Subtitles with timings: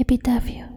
[0.00, 0.68] Epitafio.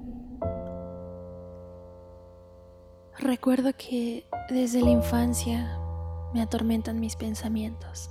[3.19, 5.77] Recuerdo que desde la infancia
[6.33, 8.09] me atormentan mis pensamientos.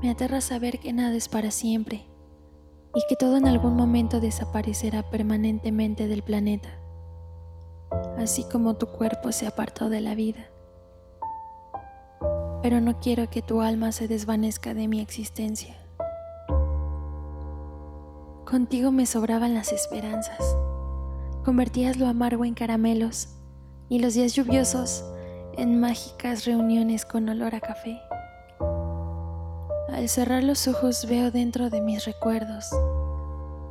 [0.00, 2.06] Me aterra saber que nada es para siempre
[2.94, 6.68] y que todo en algún momento desaparecerá permanentemente del planeta,
[8.16, 10.46] así como tu cuerpo se apartó de la vida.
[12.62, 15.83] Pero no quiero que tu alma se desvanezca de mi existencia.
[18.54, 20.38] Contigo me sobraban las esperanzas.
[21.44, 23.30] Convertías lo amargo en caramelos
[23.88, 25.04] y los días lluviosos
[25.56, 28.00] en mágicas reuniones con olor a café.
[29.92, 32.70] Al cerrar los ojos veo dentro de mis recuerdos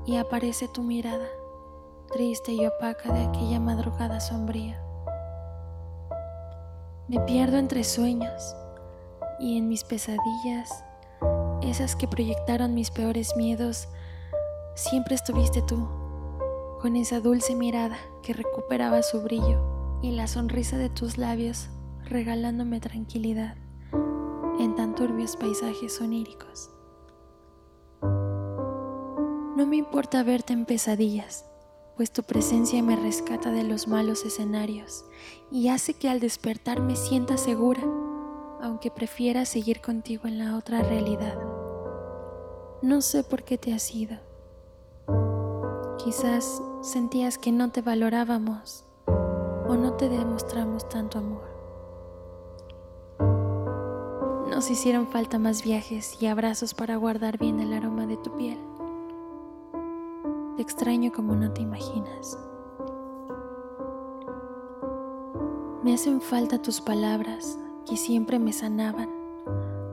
[0.06, 1.30] y aparece tu mirada,
[2.12, 4.84] triste y opaca de aquella madrugada sombría.
[7.08, 8.54] Me pierdo entre sueños
[9.40, 10.84] y en mis pesadillas,
[11.62, 13.88] esas que proyectaron mis peores miedos,
[14.76, 15.88] siempre estuviste tú,
[16.82, 21.70] con esa dulce mirada que recuperaba su brillo y la sonrisa de tus labios
[22.06, 23.56] regalándome tranquilidad
[24.60, 26.72] en tan turbios paisajes oníricos.
[28.02, 31.46] No me importa verte en pesadillas,
[31.96, 35.06] pues tu presencia me rescata de los malos escenarios
[35.52, 37.84] y hace que al despertar me sienta segura,
[38.62, 41.38] aunque prefiera seguir contigo en la otra realidad.
[42.82, 44.33] No sé por qué te has ido
[46.04, 51.46] Quizás sentías que no te valorábamos o no te demostramos tanto amor.
[54.50, 58.60] Nos hicieron falta más viajes y abrazos para guardar bien el aroma de tu piel.
[60.58, 62.38] Te extraño como no te imaginas.
[65.84, 67.58] Me hacen falta tus palabras
[67.90, 69.10] que siempre me sanaban,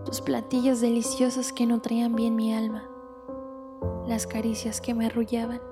[0.05, 2.83] tus platillos deliciosos que nutrían bien mi alma,
[4.09, 5.70] las caricias que me arrullaban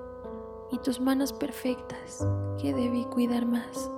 [0.71, 2.25] y tus manos perfectas
[2.61, 3.89] que debí cuidar más.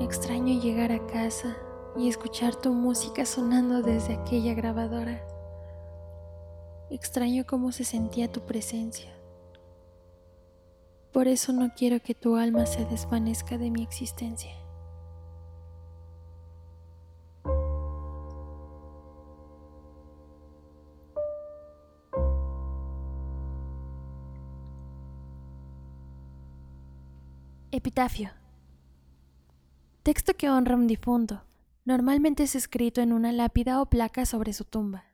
[0.00, 1.56] Extraño llegar a casa
[1.96, 5.24] y escuchar tu música sonando desde aquella grabadora.
[6.90, 9.12] Extraño cómo se sentía tu presencia.
[11.12, 14.63] Por eso no quiero que tu alma se desvanezca de mi existencia.
[27.76, 28.30] Epitafio.
[30.04, 31.42] Texto que honra a un difunto.
[31.84, 35.06] Normalmente es escrito en una lápida o placa sobre su tumba.